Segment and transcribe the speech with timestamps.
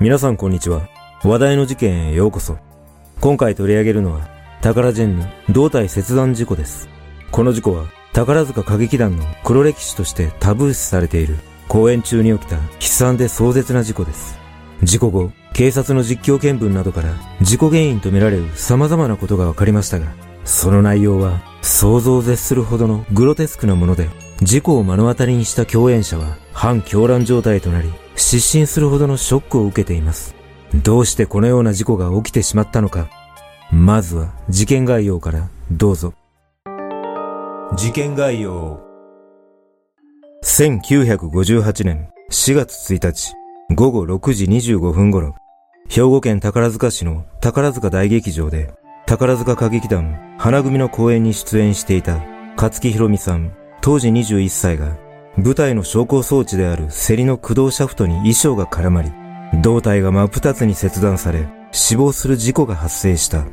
[0.00, 0.88] 皆さんこんにちは。
[1.24, 2.56] 話題の事件へようこそ。
[3.20, 4.28] 今回取り上げるのは、
[4.60, 6.88] 宝ジェンヌ胴体切断事故です。
[7.32, 14.38] この事故は、宝塚歌劇団の黒歴史としてタブー視されている公演中に起きた悲惨で壮絶な事故です。
[14.84, 17.12] 事故後、警察の実況見分などから
[17.42, 20.06] 事故原因とみられる様々なことが分かりましたが、
[20.44, 24.08] その内容は想像を絶するほどのグロテスクなもので、
[24.42, 30.34] 事故を目の当たりにした共演者は反狂乱状態となり、失神するほどのショックを受けています。
[30.74, 33.08] どうしてこのような事故が起きてしまったのか。
[33.70, 36.14] まずは事件概要からどうぞ。
[37.76, 38.80] 事件概要。
[40.44, 43.34] 1958年4月1日
[43.74, 45.34] 午後6時25分頃、
[45.88, 48.72] 兵庫県宝塚市の宝塚大劇場で
[49.06, 52.18] 宝塚歌劇団花組の公演に出演していた
[52.56, 54.96] 勝木博美さん当時21歳が
[55.38, 59.12] 舞台の昇降装置である競りの駆動シャフトに衣装が絡まり
[59.62, 63.46] 胴体が真っ二つに切断され死亡する事故が発生した。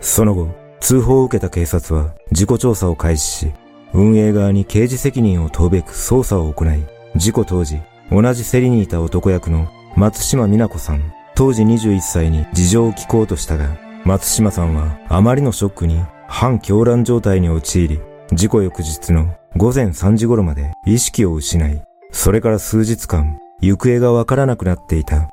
[0.00, 0.48] その後、
[0.80, 3.52] 通報を受けた警察は事故調査を開始し、
[3.92, 6.82] 運営側に刑事責任を問うべく捜査を行い、
[7.16, 13.68] 事故当時、同じ競りにいた男役の松島美奈子さん、当時21歳に事情を聞こうとしたが、
[14.04, 18.00] 松島さんはあまりのショックに反狂乱状態に陥り、
[18.32, 25.28] 事故翌日の午前3時頃まで意識を失い、それから数日間、行方がわからなくなっていた。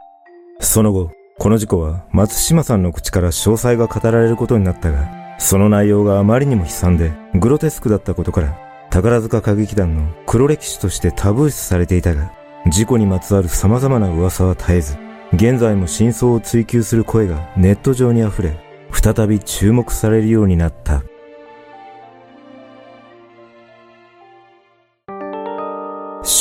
[0.60, 8.58] その後、この事故は松島さんの口から詳細が語られることになったが、その内容があまりにも悲惨でグロテスクだったことから、
[8.90, 12.32] 宝塚歌劇団の黒歴史としてタブー視されていたが、
[12.68, 14.98] 事故にまつわる様々な噂は絶えず、
[15.34, 18.58] 現在も真相を追求する声がネット上に溢れ、
[18.92, 21.04] 再び注目されるようになった。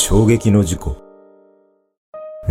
[0.09, 0.95] 衝撃の事故。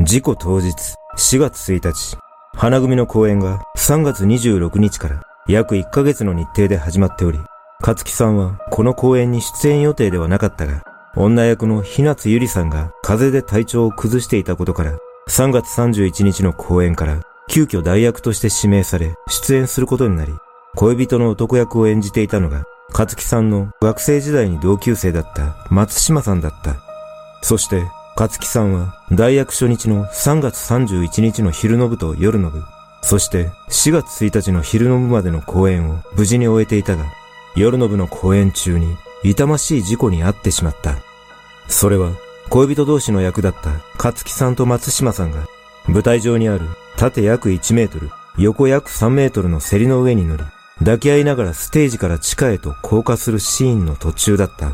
[0.05, 0.75] 事故当日、
[1.17, 2.19] 4月1日、
[2.53, 7.39] 花組の公演が3月26日から約1ヶ月の日程で始まっており、
[7.81, 10.83] 勝木さんはこの公演に出演予定ではなかったが、
[11.17, 14.93] 女役の日夏ゆりさんが風邪で体調を崩していたことから、
[15.31, 20.35] 3月31日の公演から急遽代役として指名され出演することになり、
[20.75, 26.86] 恋人の男役を演じていたのが、勝木さんの学生時代に同級生だった松島さんだった。
[27.43, 27.85] そして、
[28.17, 32.63] 勝木さんは大役初日の3月31日の昼の部と夜の部、
[33.03, 37.05] そして4月1日の昼の部までの公演を無事に終えていたが、
[37.55, 40.97] 夜の部の公演中に痛ましい事故に遭ってしまった。
[41.69, 42.11] それは
[42.49, 45.47] 恋人同士の役だった勝木さんと松島さんが
[45.87, 46.67] 舞台上にある
[46.97, 50.45] 縦約1メートル、横約3メートルの競りの上に乗り、
[50.79, 54.73] 抱き合いながらステージから地下へと降下するシーンの途中だった。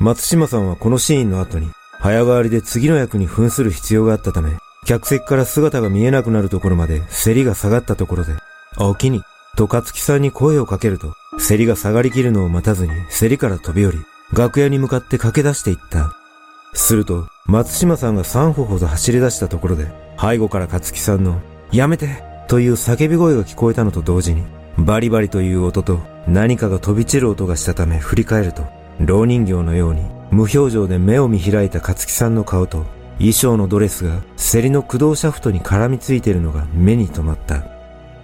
[0.00, 1.70] 松島さんはこのシーンの後に
[2.04, 8.34] 早変わりで次の役に扮する必要があったため、客席から姿が見えなくなるところまで競りが下がったところで、
[8.76, 9.22] おきに、
[9.56, 11.14] と勝木さんに声をかけると、
[11.48, 14.04] 競りが下がりきるのを待たずに競りから飛び降り、
[14.34, 16.14] 楽屋に向かって駆け出していった。
[16.74, 21.40] すると、松島さんが3歩ほど走り出したところで、背後から勝木さんの、
[21.72, 24.44] やめてという叫び声が聞こえたのと同時に、
[24.76, 28.62] バリバリという音と何かが飛び散る音がしたため振り返ると、
[29.00, 30.02] 老人形のように
[30.34, 32.86] 無表情で目を見開いた勝木さんの顔と、
[33.18, 37.62] 衣装のドレスが競りの駆動シャフトに絡みついているのが目に留まった。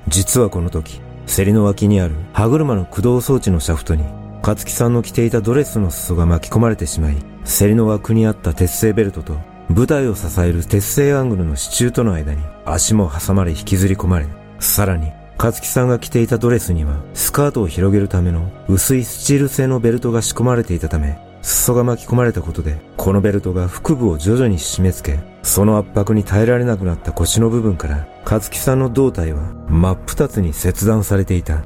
[0.09, 4.03] 実はこの時、競りの脇にある歯車の駆動装置のシャフトに、
[4.43, 9.37] 勝木さんの着ていたドレスの裾が巻き込まれてしまい、競りの枠にあった鉄製ベルトと、
[9.69, 14.27] 舞台を支える鉄製アングルの支柱との間に足も挟まれ引きずり込まれ、
[14.59, 31.65] さらに、勝木さんが着ていたドレスには、スカートを広げるための薄いスチール製のベルトが仕込まれていたため、裾が巻き込まれたことで、このベルトが腹部を徐々に締め付け、その圧迫に耐えられなくなった腰の部分から、勝木さんの胴体は真っ二つに切断されていた。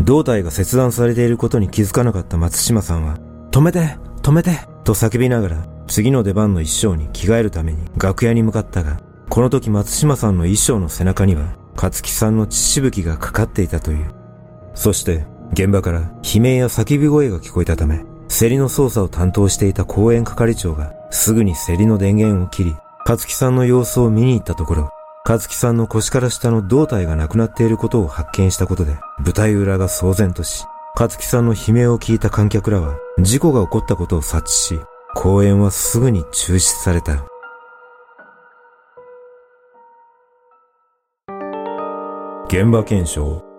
[0.00, 3.18] 胴体が切断されていることに気づかなかった松島さんは、
[3.50, 14.06] 止めて止めてと叫びながら、次の出番の衣装に着替えるために楽屋に向かったが、この時松島さんの衣装の背中には、勝木さんの血しぶきがかかっていたという。
[14.74, 18.04] そして、現場から悲鳴や叫び声が聞こえたため、
[18.38, 22.74] 競りの操作を担当していた公園係長がすぐに競りの電源を切り、
[23.04, 24.90] 勝木さんの様子を見に行ったところ、
[25.28, 30.64] 勝木さんの腰から下の胴体がなくなっていることを発見したことで、舞台裏が騒然とし、
[30.98, 34.80] 勝木さんの悲鳴を聞いた観客らは、事故が起こったことを察知し、
[35.14, 37.26] 公演はすぐに中止された。
[42.46, 43.51] 現場検証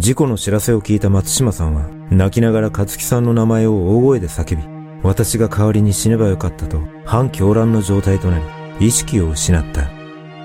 [0.00, 4.62] 事故の知らせを聞いた松島さんは、泣きながら勝木さんの名前を大声で叫び、
[5.02, 8.38] 私が代わりに死ねばよかったと、反狂乱の状態とな
[8.78, 9.90] り、意識を失った。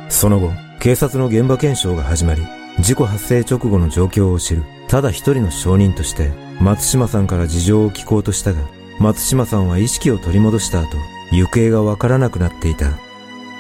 [0.10, 0.52] その後、
[0.82, 2.44] 警察の現場検証が始まり、
[2.80, 8.60] 事故発生直後の状況を知る、ただ一人の証人として、松島さんから事情を聞こうとしたが、
[9.00, 10.98] 松島さんは意識を取り戻した後、
[11.32, 12.92] 行方がわからなくなっていた。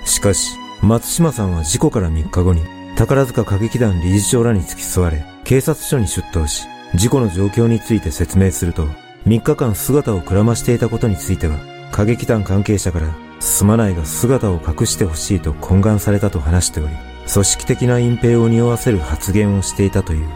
[0.04, 8.88] しかし、松島さんは事故から3日後に、宝塚歌劇団理事長らに付き添われ、警察署に出頭し、事故の状況について説明すると、
[9.28, 11.58] 3日間姿をくらましていたことについては、
[11.92, 16.94] 歌劇団関係者から、すまないが姿を隠してほしいと懇願されたと話しており、
[17.32, 20.28] 組織的な隠蔽を匂わせる発言をしていたという。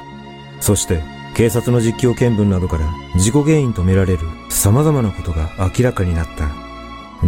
[0.60, 1.02] そして、
[1.36, 2.86] 警察の実況見分などから
[3.18, 4.20] 事故原因とみられる
[4.50, 6.50] 様々なことが明らかになった。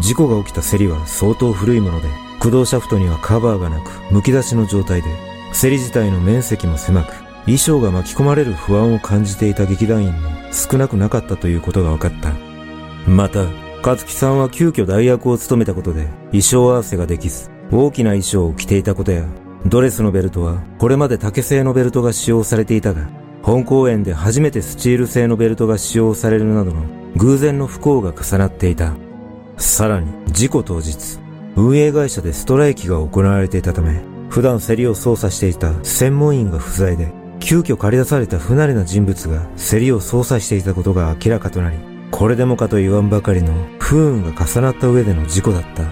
[0.01, 5.09] 事故が起きた競りは相当古いもので、駆動シャフトにはカバーがなく、剥き出しの状態で、
[5.53, 12.33] 競り自体の面積も狭く、衣装が巻き込まれる不安を感じていた劇団員も少なくなかったということが分かった。
[13.07, 13.45] また、
[13.83, 19.23] 勝木さんは急遽代役を務めたことで衣装合わせができず、大きな衣装を着ていたことや、
[19.67, 23.07] ドレスのベルトはこれまで竹製のベルトが使用されていたが、
[23.43, 26.85] 本公演で初めてスチール製のベルトが使用されるなどの
[27.17, 28.93] 偶然の不幸が重なっていた。
[29.57, 31.19] さらに、事故当日、
[31.55, 41.77] 運営会社でストライキが行われていたため、普段競りを操作していた専門員が不在で、急遽借り出された不慣れな人物が競りを操作していたことが明らかとなり、
[42.11, 45.83] これでもかと言わんばかりの不運が重なった上での事故だった。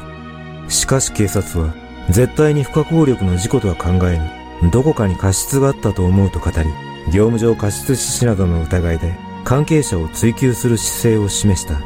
[0.70, 1.74] しかし警察は、
[2.10, 4.20] 絶対に不可抗力の事故とは考え
[4.62, 6.70] ぬ、どこかに過失があったと思うと語り、
[7.12, 11.80] 業務上過失致死などの疑いで関係者を追及する姿勢を示した。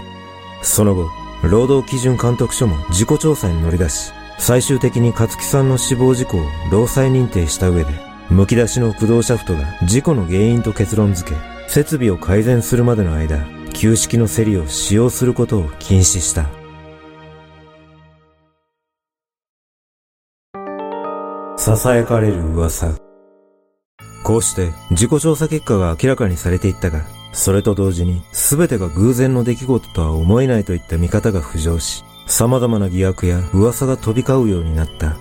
[0.62, 1.10] その後、
[1.44, 6.42] 労働基準監督署も事故調査に乗り出し、最終的に勝木さんの死亡事故を
[6.72, 7.92] 労災認定した上で、
[8.30, 11.36] 剥き出しの駆動シャフトが事故の原因と結論付け、
[11.68, 16.48] 設備を改善するまでの間、旧式の競りを使用することを禁止した。
[21.58, 22.94] 囁かれる噂。
[24.24, 27.02] こうして自己調査結果が明らかにされていったが、
[27.34, 35.18] それと同時に全てが偶然の出来事とは思えないといった見方が浮上し、様々な疑惑や噂が飛び交うようになった。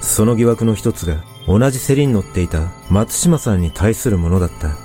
[0.00, 4.76] その疑惑の一つが、同じ競りに乗っていた松島さんに対するものだった。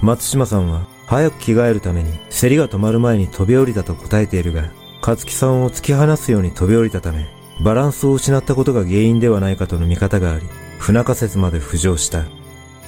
[0.00, 4.70] 松島さんは早く着替えるために競りが止まる前に飛び降りたと答えているが、
[5.00, 7.26] 勝木さんを突き放すように飛び降りたため、
[7.60, 10.46] バランスを失ったことが原因ではないかとの見方があり、
[10.78, 12.24] 不仲説まで浮上した。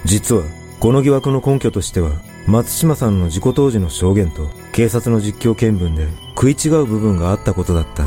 [0.04, 0.42] 実は、
[0.80, 2.10] この疑惑の根拠としては、
[2.49, 8.06] 松島さんの事故当時の証言と警察の実況見分で食い違う部分があったことだった。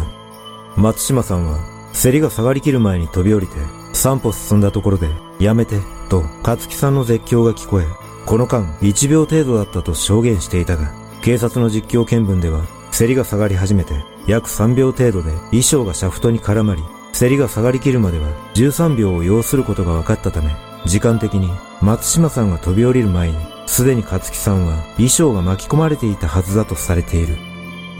[0.76, 1.60] 松島さんは、
[1.94, 3.54] 競りが下がりきる前に飛び降りて、
[3.94, 5.10] 3歩進んだところで、
[5.40, 5.76] やめて、
[6.10, 7.86] と、勝木さんの絶叫が聞こえ、
[8.26, 10.92] この間1秒程度だったと証言していたが、
[11.22, 12.62] 警察の実況見分では、
[12.98, 13.94] 競りが下がり始めて、
[14.26, 16.82] 約3秒程度で衣装がシャフトに絡まり、
[17.14, 20.50] 競りが下がりきるまでは13秒を要することが分かったため、
[20.86, 23.38] 時間的に松島さんが飛び降りる前に、
[23.72, 27.38] すでに勝木さんは衣装が巻き込まれていたはずだとされている。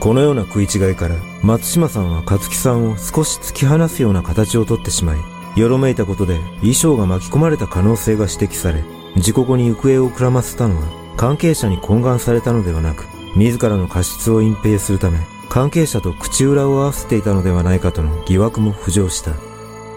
[0.00, 8.84] このような食い違いから、松島さんは勝木さんを少し突き放すような形をとってしまい、よろめいたことで衣装が巻き込まれた可能性が指摘され、
[9.16, 10.82] 事故後に行方をくらませたのは、
[11.16, 19.32] 関係者に懇願されたのではなく、自らの過失を隠蔽するため、関係者と口裏を合わせていたのではないかとの疑惑も浮上した。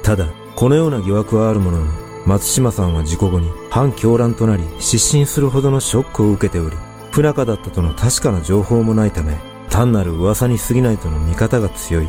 [0.03, 6.75] ただ、このような疑惑はあるものの、松島さんは事故後に反狂乱となり失神するほどのショックを受けており、
[7.11, 9.37] 不仲だったとの確かな情報もないため、
[9.69, 12.07] 単なる噂に過ぎないとの見方が強い。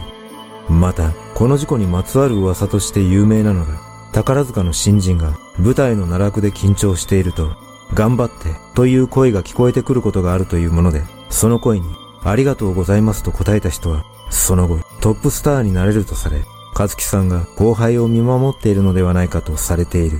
[0.68, 3.78] また、この事故にまつわる噂として有名なのが、
[4.12, 7.50] 宝塚の新人が舞台の奈落で緊張していると、
[7.94, 11.86] 頑張ってという声が聞こえてくることがあるというもので、その声に
[12.24, 16.42] ありがとうございますと答えた人は、その後トップスターになれるとされ、
[16.78, 20.18] 和樹さんが後輩を見守っているのではないかとされている。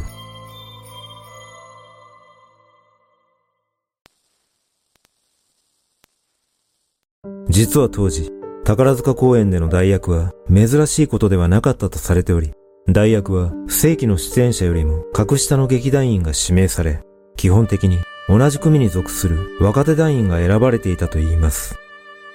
[7.51, 8.33] 実は当時、
[8.65, 12.53] 宝塚公演での代役は珍しいことではなかったとされており、
[12.89, 17.03] 代役は正規の出演者よりも格下の劇団員が指名され、
[17.37, 17.99] 基本的に
[18.29, 21.77] 同じ組に属する若手団員が選ばれていたといいます。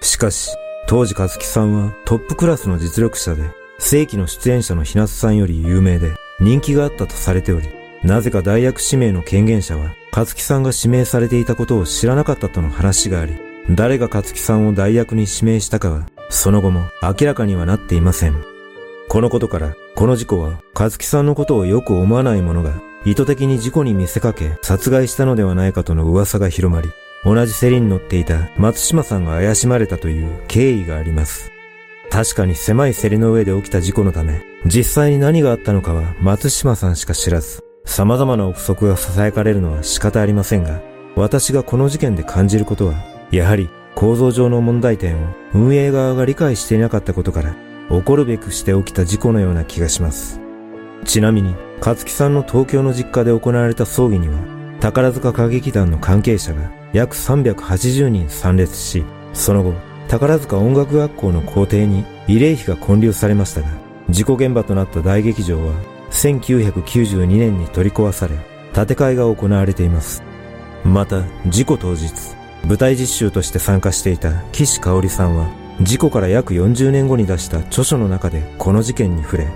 [0.01, 0.51] しかし、
[0.87, 7.67] 当時和樹さんはトップクラスの実力者で、正規の出演者の日夏さんより有名で人気があったとされており、
[8.03, 13.35] なぜか代役指名の権限者は、和樹さんが指名されていたことを知らなかったとの話があり、
[13.69, 18.43] 誰が和樹さんを代役に指名したかは、その後も明らかにはなっていません。
[19.09, 26.89] このことから、この事故は、和樹さんのことをよく思わない者が、意図的に事故に見せかけ、殺害したのではないかとの噂が広まり、
[27.23, 31.51] 同じ競りに乗っていた松島さんが怪しまれたという経緯があります。
[32.11, 40.81] 確かに狭い競りの上で起きた事故のため、実際に何があったのかは松島さんしか知らず、様々な憶測が囁かれるのは仕方ありませんが、
[41.15, 42.95] 私がこの事件で感じることは、
[43.31, 47.55] やはり構造上の問題点を運営側が理解していなかったことから、
[47.89, 50.41] 起こるべくして起きた事故のような気がします。
[51.05, 54.35] ちなみに、勝木さんの東京の実家で行われた葬儀には、
[54.81, 63.69] 宝塚歌劇団の関係者が約380人参列し、その後、宝塚音楽学校の校庭に慰霊碑が建立されましたが、
[64.09, 65.73] 事故現場となった大劇場は
[66.09, 68.35] 1992年に取り壊され、
[68.73, 70.21] 建て替えが行われています。
[70.83, 72.11] また、事故当日、
[72.67, 75.47] 舞台実習として参加していた岸香織さんは、
[75.79, 79.47] 事故から約40年後に出した著書の中でこの事件に触れ、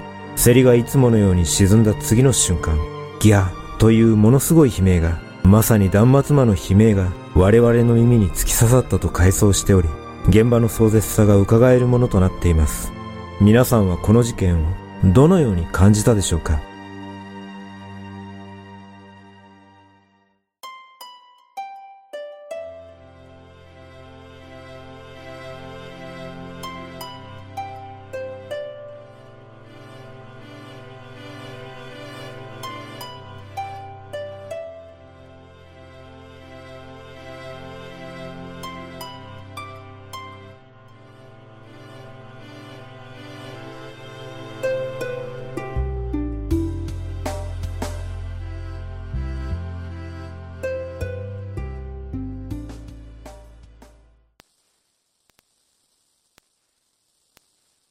[0.41, 2.79] 競りがいつものように沈んだ次の瞬間、
[3.19, 9.89] ギャーというものすごい悲鳴が、まさに断末魔の悲鳴が我々の耳に突き刺さったと回想しており、
[10.27, 12.91] 現場の壮絶さが伺えるものとなっています。
[13.39, 14.65] 皆さんはこの事件を
[15.03, 16.60] どのように感じたでしょうか？